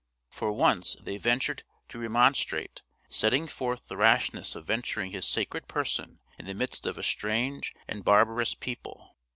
[0.31, 6.21] For once they ventured to remonstrate, setting forth the rashness of venturing his sacred person
[6.39, 9.15] in the midst of a strange and barbarous people.